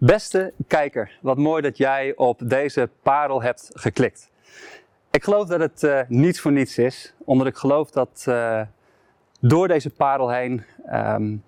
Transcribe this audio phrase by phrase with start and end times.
[0.00, 4.30] Beste kijker, wat mooi dat jij op deze parel hebt geklikt.
[5.10, 8.60] Ik geloof dat het uh, niets voor niets is, omdat ik geloof dat uh,
[9.40, 11.44] door deze parel heen um,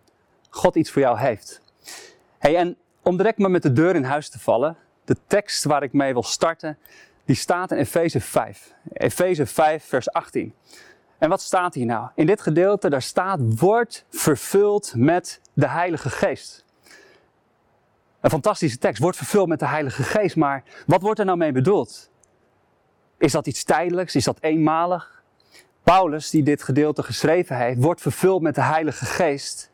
[0.48, 1.62] God iets voor jou heeft.
[2.38, 5.82] Hey, en om direct maar met de deur in huis te vallen, de tekst waar
[5.82, 6.78] ik mee wil starten,
[7.24, 8.74] die staat in Efeze 5.
[8.92, 10.54] Efeze 5, vers 18.
[11.18, 12.08] En wat staat hier nou?
[12.14, 16.64] In dit gedeelte, daar staat, wordt vervuld met de Heilige Geest.
[18.20, 21.52] Een fantastische tekst, wordt vervuld met de Heilige Geest, maar wat wordt er nou mee
[21.52, 22.10] bedoeld?
[23.18, 24.14] Is dat iets tijdelijks?
[24.14, 25.22] Is dat eenmalig?
[25.82, 29.70] Paulus, die dit gedeelte geschreven heeft, wordt vervuld met de Heilige Geest.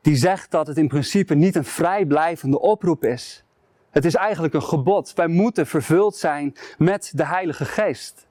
[0.00, 3.44] Die zegt dat het in principe niet een vrijblijvende oproep is.
[3.90, 5.12] Het is eigenlijk een gebod.
[5.14, 8.26] Wij moeten vervuld zijn met de Heilige Geest.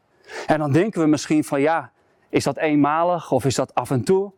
[0.48, 1.92] En dan denken we misschien van ja,
[2.30, 4.32] is dat eenmalig of is dat af en toe?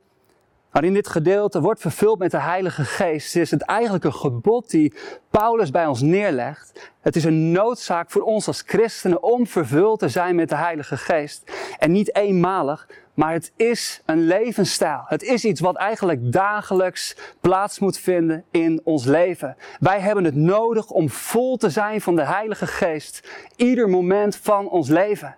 [0.73, 3.35] Maar in dit gedeelte wordt vervuld met de Heilige Geest.
[3.35, 4.93] Is het eigenlijk een gebod die
[5.29, 6.91] Paulus bij ons neerlegt.
[7.01, 10.97] Het is een noodzaak voor ons als christenen om vervuld te zijn met de Heilige
[10.97, 11.52] Geest.
[11.80, 15.02] En niet eenmalig, maar het is een levensstijl.
[15.05, 19.55] Het is iets wat eigenlijk dagelijks plaats moet vinden in ons leven.
[19.80, 23.30] Wij hebben het nodig om vol te zijn van de Heilige Geest.
[23.55, 25.35] Ieder moment van ons leven.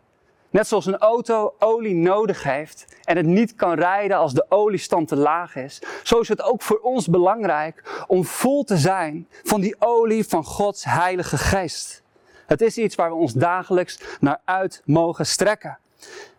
[0.56, 5.08] Net zoals een auto olie nodig heeft en het niet kan rijden als de oliestand
[5.08, 9.62] te laag is, zo is het ook voor ons belangrijk om vol te zijn van
[9.62, 12.04] die olie van Gods Heilige Geest.
[12.46, 15.78] Het is iets waar we ons dagelijks naar uit mogen strekken.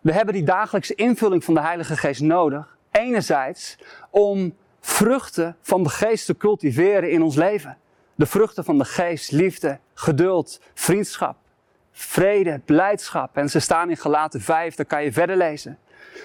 [0.01, 2.77] We hebben die dagelijkse invulling van de Heilige Geest nodig.
[2.91, 3.77] Enerzijds
[4.09, 7.77] om vruchten van de Geest te cultiveren in ons leven.
[8.15, 11.35] De vruchten van de Geest, liefde, geduld, vriendschap,
[11.97, 13.37] vrede, blijdschap.
[13.37, 15.77] En ze staan in Galaten 5, daar kan je verder lezen.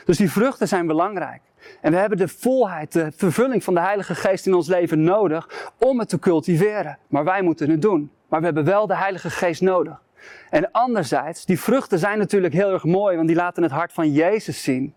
[0.04, 1.40] Dus die vruchten zijn belangrijk.
[1.80, 5.70] En we hebben de volheid, de vervulling van de Heilige Geest in ons leven nodig
[5.78, 6.98] om het te cultiveren.
[7.08, 8.10] Maar wij moeten het doen.
[8.28, 10.02] Maar we hebben wel de Heilige Geest nodig.
[10.50, 14.12] En anderzijds, die vruchten zijn natuurlijk heel erg mooi, want die laten het hart van
[14.12, 14.94] Jezus zien.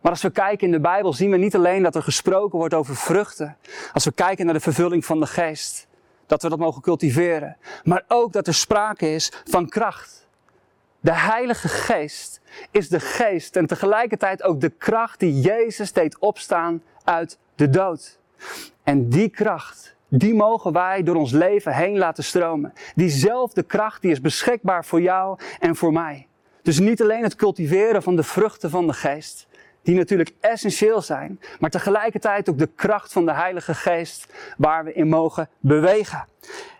[0.00, 2.74] Maar als we kijken in de Bijbel, zien we niet alleen dat er gesproken wordt
[2.74, 3.56] over vruchten.
[3.92, 5.88] Als we kijken naar de vervulling van de Geest,
[6.30, 7.56] dat we dat mogen cultiveren.
[7.84, 10.26] Maar ook dat er sprake is van kracht.
[11.00, 16.82] De Heilige Geest is de geest en tegelijkertijd ook de kracht die Jezus deed opstaan
[17.04, 18.18] uit de dood.
[18.82, 22.72] En die kracht, die mogen wij door ons leven heen laten stromen.
[22.94, 26.26] Diezelfde kracht die is beschikbaar voor jou en voor mij.
[26.62, 29.46] Dus niet alleen het cultiveren van de vruchten van de geest,
[29.82, 34.92] die natuurlijk essentieel zijn, maar tegelijkertijd ook de kracht van de Heilige Geest waar we
[34.92, 36.24] in mogen bewegen.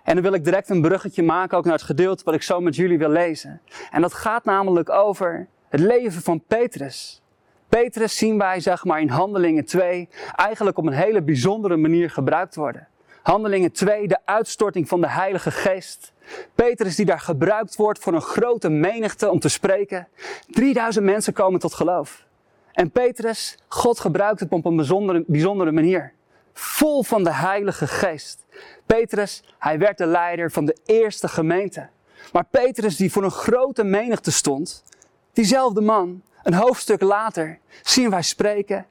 [0.05, 2.61] En dan wil ik direct een bruggetje maken ook naar het gedeelte wat ik zo
[2.61, 3.61] met jullie wil lezen.
[3.91, 7.23] En dat gaat namelijk over het leven van Petrus.
[7.69, 12.55] Petrus zien wij zeg maar in Handelingen 2 eigenlijk op een hele bijzondere manier gebruikt
[12.55, 12.89] worden.
[13.23, 16.13] Handelingen 2, de uitstorting van de Heilige Geest.
[16.55, 20.09] Petrus die daar gebruikt wordt voor een grote menigte om te spreken.
[20.47, 22.29] 3000 mensen komen tot geloof.
[22.73, 26.13] En Petrus, God gebruikt het op een bijzondere, bijzondere manier.
[26.53, 28.47] Vol van de Heilige Geest.
[28.87, 31.89] Petrus, hij werd de leider van de eerste gemeente.
[32.33, 34.85] Maar Petrus, die voor een grote menigte stond,
[35.33, 38.87] diezelfde man, een hoofdstuk later, zien wij spreken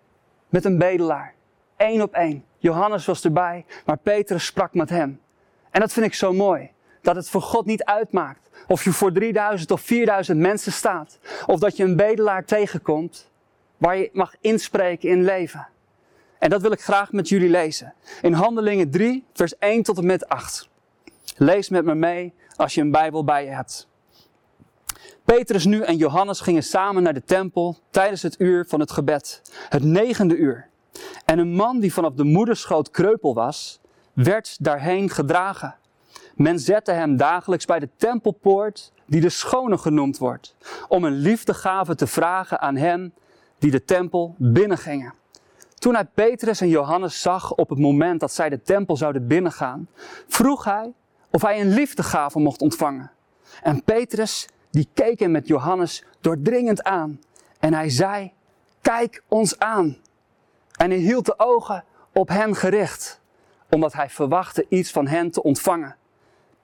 [0.50, 1.34] met een bedelaar.
[1.78, 2.46] Eén op één.
[2.58, 5.20] Johannes was erbij, maar Petrus sprak met hem.
[5.72, 6.72] En dat vind ik zo mooi.
[7.02, 11.20] Dat het voor God niet uitmaakt of je voor 3000 of 4000 mensen staat.
[11.46, 13.29] Of dat je een bedelaar tegenkomt
[13.80, 15.68] waar je mag inspreken in leven.
[16.40, 17.94] En dat wil ik graag met jullie lezen.
[18.22, 20.70] In Handelingen 3, vers 1 tot en met 8.
[21.38, 23.88] Lees met me mee als je een Bijbel bij je hebt.
[25.24, 29.42] Petrus nu en Johannes gingen samen naar de tempel tijdens het uur van het gebed,
[29.70, 30.68] het negende uur.
[31.26, 33.80] En een man die vanaf de moederschoot kreupel was,
[34.14, 35.76] werd daarheen gedragen.
[36.36, 40.56] Men zette hem dagelijks bij de tempelpoort, die de schone genoemd wordt,
[40.88, 43.14] om een liefdegave te vragen aan hen
[43.60, 45.14] die de tempel binnengingen.
[45.74, 49.88] Toen hij Petrus en Johannes zag op het moment dat zij de tempel zouden binnengaan,
[50.28, 50.94] vroeg hij
[51.32, 53.12] of hij een liefdegave mocht ontvangen.
[53.64, 57.20] En Petrus, die keek hem met Johannes doordringend aan.
[57.60, 58.34] En hij zei,
[58.82, 59.98] kijk ons aan.
[60.78, 61.84] En hij hield de ogen
[62.14, 63.22] op hen gericht,
[63.70, 65.96] omdat hij verwachtte iets van hen te ontvangen.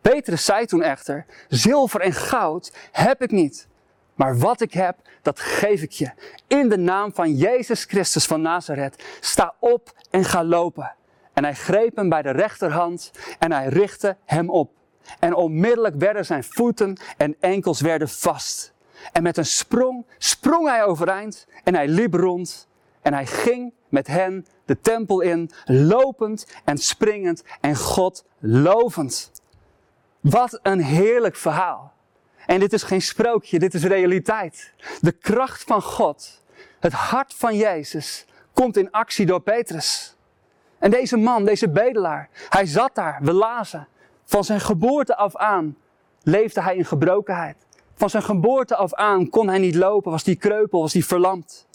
[0.01, 3.67] Petrus zei toen echter, zilver en goud heb ik niet,
[4.15, 6.11] maar wat ik heb, dat geef ik je.
[6.47, 10.95] In de naam van Jezus Christus van Nazareth, sta op en ga lopen.
[11.33, 14.71] En hij greep hem bij de rechterhand en hij richtte hem op.
[15.19, 18.73] En onmiddellijk werden zijn voeten en enkels werden vast.
[19.11, 22.67] En met een sprong sprong hij overeind en hij liep rond
[23.01, 29.31] en hij ging met hen de tempel in, lopend en springend en God lovend.
[30.19, 31.94] Wat een heerlijk verhaal.
[32.45, 34.73] En dit is geen sprookje, dit is realiteit.
[35.01, 36.43] De kracht van God,
[36.79, 40.15] het hart van Jezus, komt in actie door Petrus.
[40.79, 43.87] En deze man, deze bedelaar, hij zat daar, we lazen.
[44.25, 45.77] Van zijn geboorte af aan
[46.23, 47.55] leefde hij in gebrokenheid.
[47.95, 51.67] Van zijn geboorte af aan kon hij niet lopen, was hij kreupel, was hij verlamd.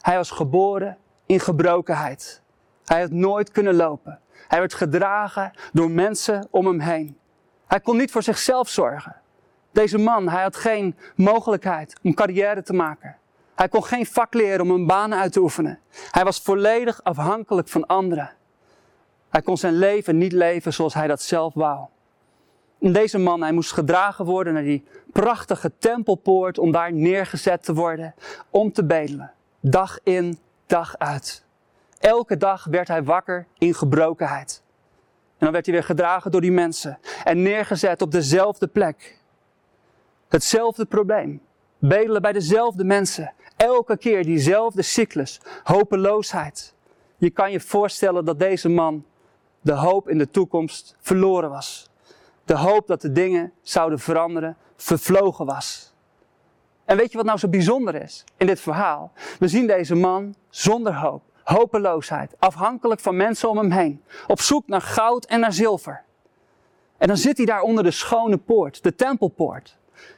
[0.00, 2.42] Hij was geboren in gebrokenheid.
[2.84, 4.20] Hij had nooit kunnen lopen.
[4.48, 7.18] Hij werd gedragen door mensen om hem heen.
[7.66, 9.16] Hij kon niet voor zichzelf zorgen.
[9.72, 13.16] Deze man, hij had geen mogelijkheid om carrière te maken.
[13.54, 15.78] Hij kon geen vak leren om een baan uit te oefenen.
[16.10, 18.30] Hij was volledig afhankelijk van anderen.
[19.28, 21.86] Hij kon zijn leven niet leven zoals hij dat zelf wou.
[22.78, 28.14] Deze man, hij moest gedragen worden naar die prachtige tempelpoort om daar neergezet te worden,
[28.50, 29.32] om te bedelen.
[29.60, 31.44] Dag in, dag uit.
[31.98, 34.62] Elke dag werd hij wakker in gebrokenheid.
[35.38, 39.17] En dan werd hij weer gedragen door die mensen en neergezet op dezelfde plek.
[40.28, 41.40] Hetzelfde probleem.
[41.78, 43.32] Bedelen bij dezelfde mensen.
[43.56, 45.40] Elke keer diezelfde cyclus.
[45.62, 46.74] Hopeloosheid.
[47.16, 49.04] Je kan je voorstellen dat deze man
[49.60, 51.90] de hoop in de toekomst verloren was.
[52.44, 55.92] De hoop dat de dingen zouden veranderen, vervlogen was.
[56.84, 59.12] En weet je wat nou zo bijzonder is in dit verhaal?
[59.38, 64.66] We zien deze man zonder hoop, hopeloosheid, afhankelijk van mensen om hem heen, op zoek
[64.66, 66.02] naar goud en naar zilver.
[66.96, 69.76] En dan zit hij daar onder de schone poort, de tempelpoort.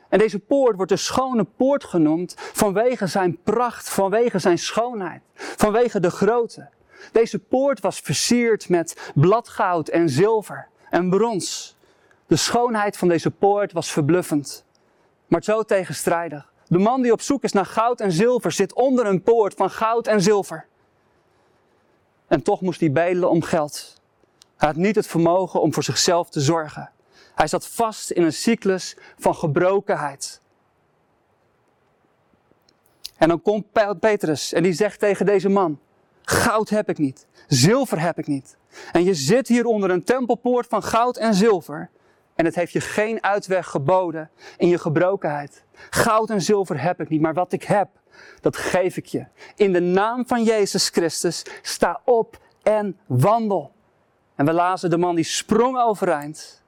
[0.08, 6.00] En deze poort wordt de schone poort genoemd vanwege zijn pracht, vanwege zijn schoonheid, vanwege
[6.00, 6.68] de grootte.
[7.12, 11.76] Deze poort was versierd met bladgoud en zilver en brons.
[12.26, 14.64] De schoonheid van deze poort was verbluffend,
[15.26, 16.52] maar zo tegenstrijdig.
[16.66, 19.70] De man die op zoek is naar goud en zilver zit onder een poort van
[19.70, 20.66] goud en zilver.
[22.26, 24.00] En toch moest hij bedelen om geld.
[24.56, 26.90] Hij had niet het vermogen om voor zichzelf te zorgen.
[27.34, 30.40] Hij zat vast in een cyclus van gebrokenheid.
[33.16, 33.66] En dan komt
[34.00, 35.80] Petrus en die zegt tegen deze man:
[36.22, 38.56] Goud heb ik niet, zilver heb ik niet.
[38.92, 41.90] En je zit hier onder een tempelpoort van goud en zilver.
[42.34, 45.64] En het heeft je geen uitweg geboden in je gebrokenheid.
[45.90, 47.88] Goud en zilver heb ik niet, maar wat ik heb,
[48.40, 49.26] dat geef ik je.
[49.56, 53.72] In de naam van Jezus Christus, sta op en wandel.
[54.34, 56.62] En we lazen de man die sprong overeind.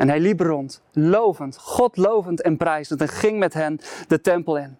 [0.00, 4.56] En hij liep rond, lovend, God lovend en prijzend en ging met hen de tempel
[4.56, 4.76] in.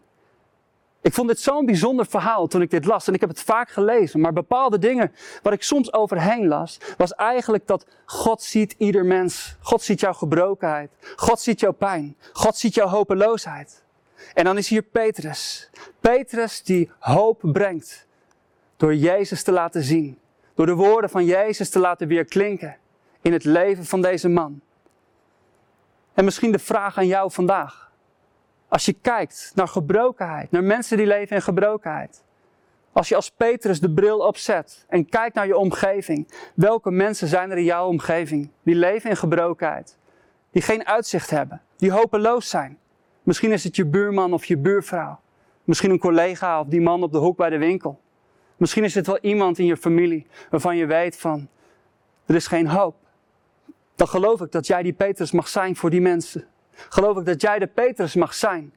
[1.01, 3.07] Ik vond dit zo'n bijzonder verhaal toen ik dit las.
[3.07, 4.21] En ik heb het vaak gelezen.
[4.21, 5.13] Maar bepaalde dingen
[5.43, 9.57] waar ik soms overheen las, was eigenlijk dat God ziet ieder mens.
[9.61, 10.91] God ziet jouw gebrokenheid.
[11.17, 12.17] God ziet jouw pijn.
[12.33, 13.83] God ziet jouw hopeloosheid.
[14.35, 15.71] En dan is hier Petrus.
[16.01, 18.07] Petrus die hoop brengt.
[18.77, 20.19] Door Jezus te laten zien.
[20.55, 22.77] Door de woorden van Jezus te laten weerklinken.
[23.21, 24.61] In het leven van deze man.
[26.15, 27.93] En misschien de vraag aan jou vandaag.
[28.69, 32.25] Als je kijkt naar gebrokenheid, naar mensen die leven in gebrokenheid.
[32.93, 37.51] Als je als Petrus de bril opzet en kijkt naar je omgeving, welke mensen zijn
[37.51, 39.99] er in jouw omgeving die leven in gebrokenheid,
[40.51, 42.79] die geen uitzicht hebben, die hopeloos zijn?
[43.23, 45.21] Misschien is het je buurman of je buurvrouw,
[45.65, 48.01] misschien een collega of die man op de hoek bij de winkel.
[48.57, 51.49] Misschien is het wel iemand in je familie waarvan je weet van,
[52.27, 53.00] er is geen hoop.
[54.01, 56.47] Dan geloof ik dat jij die Petrus mag zijn voor die mensen
[56.89, 58.75] geloof ik dat jij de Petrus mag zijn.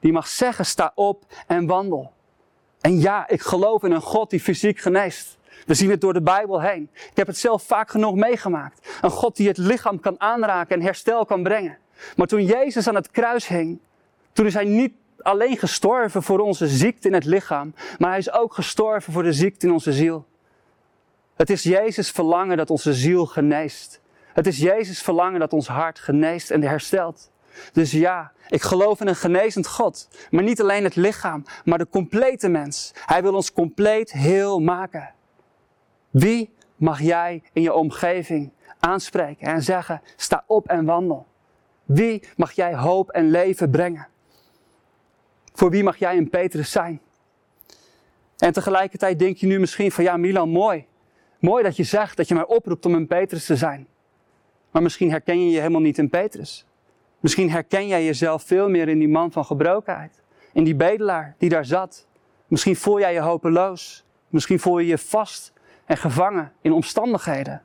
[0.00, 2.12] Die mag zeggen, sta op en wandel.
[2.80, 5.38] En ja, ik geloof in een God die fysiek geneest.
[5.66, 6.90] We zien het door de Bijbel heen.
[6.92, 8.88] Ik heb het zelf vaak genoeg meegemaakt.
[9.00, 11.78] Een God die het lichaam kan aanraken en herstel kan brengen.
[12.16, 13.78] Maar toen Jezus aan het kruis hing,
[14.32, 18.32] toen is hij niet alleen gestorven voor onze ziekte in het lichaam, maar hij is
[18.32, 20.26] ook gestorven voor de ziekte in onze ziel.
[21.34, 24.02] Het is Jezus verlangen dat onze ziel geneest.
[24.34, 27.30] Het is Jezus verlangen dat ons hart geneest en herstelt.
[27.72, 30.08] Dus ja, ik geloof in een genezend God.
[30.30, 32.92] Maar niet alleen het lichaam, maar de complete mens.
[32.94, 35.14] Hij wil ons compleet heel maken.
[36.10, 41.26] Wie mag jij in je omgeving aanspreken en zeggen: sta op en wandel?
[41.84, 44.08] Wie mag jij hoop en leven brengen?
[45.52, 47.00] Voor wie mag jij een Petrus zijn?
[48.38, 50.86] En tegelijkertijd denk je nu misschien van ja, Milan, mooi.
[51.38, 53.88] Mooi dat je zegt dat je mij oproept om een Petrus te zijn.
[54.74, 56.66] Maar misschien herken je je helemaal niet in Petrus.
[57.20, 60.22] Misschien herken jij jezelf veel meer in die man van gebrokenheid.
[60.52, 62.06] In die bedelaar die daar zat.
[62.46, 64.04] Misschien voel jij je hopeloos.
[64.28, 65.52] Misschien voel je je vast
[65.84, 67.62] en gevangen in omstandigheden.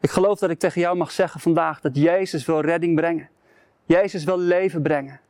[0.00, 3.28] Ik geloof dat ik tegen jou mag zeggen vandaag dat Jezus wil redding brengen.
[3.84, 5.20] Jezus wil leven brengen.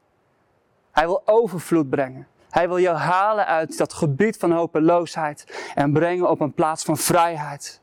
[0.91, 2.27] Hij wil overvloed brengen.
[2.51, 6.97] Hij wil jou halen uit dat gebied van hopeloosheid en brengen op een plaats van
[6.97, 7.82] vrijheid.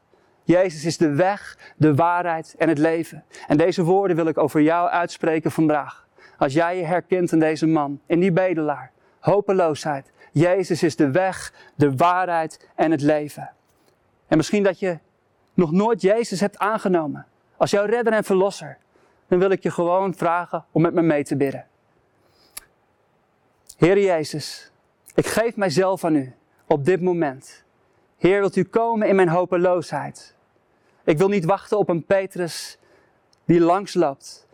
[0.50, 3.24] Jezus is de weg, de waarheid en het leven.
[3.48, 6.08] En deze woorden wil ik over jou uitspreken vandaag.
[6.38, 10.12] Als jij je herkent in deze man, in die bedelaar, hopeloosheid.
[10.32, 13.50] Jezus is de weg, de waarheid en het leven.
[14.27, 15.00] En misschien dat je
[15.53, 17.25] nog nooit Jezus hebt aangenomen
[17.58, 18.77] als jouw redder en verlosser.
[19.27, 21.65] Dan wil ik je gewoon vragen om met me mee te bidden.
[23.77, 24.72] Heer Jezus,
[25.15, 26.34] ik geef mijzelf aan u
[26.68, 27.63] op dit moment.
[28.18, 30.38] Heer, wilt u komen in mijn hopeloosheid?
[31.10, 32.78] Ik wil niet wachten op een Petrus
[33.46, 34.48] die langsloopt.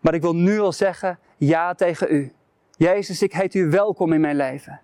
[0.00, 2.32] Maar ik wil nu al zeggen ja tegen u.
[2.76, 4.80] Jezus, ik heet u welkom in mijn leven.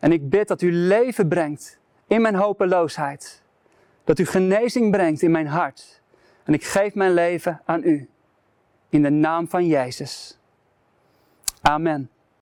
[0.00, 3.42] En ik bid dat u leven brengt in mijn hopeloosheid.
[4.04, 6.02] Dat u genezing brengt in mijn hart.
[6.44, 8.08] En ik geef mijn leven aan u.
[8.88, 10.38] In de naam van Jezus.
[11.60, 12.10] Amen.